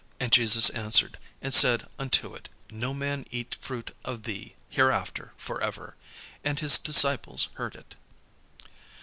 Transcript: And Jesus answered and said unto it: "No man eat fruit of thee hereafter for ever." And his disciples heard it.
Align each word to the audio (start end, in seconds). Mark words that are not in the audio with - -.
And 0.19 0.31
Jesus 0.31 0.71
answered 0.71 1.19
and 1.43 1.53
said 1.53 1.87
unto 1.99 2.33
it: 2.33 2.49
"No 2.71 2.91
man 2.91 3.23
eat 3.29 3.55
fruit 3.61 3.95
of 4.03 4.23
thee 4.23 4.55
hereafter 4.67 5.31
for 5.37 5.61
ever." 5.61 5.95
And 6.43 6.57
his 6.57 6.79
disciples 6.79 7.49
heard 7.53 7.75
it. 7.75 7.93